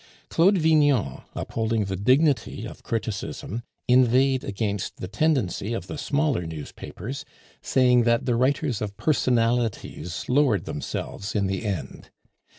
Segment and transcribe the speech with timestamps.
[0.31, 7.23] Claude Vignon, upholding the dignity of criticism, inveighed against the tendency of the smaller newspapers,
[7.61, 12.09] saying that the writers of personalities lowered themselves in the end.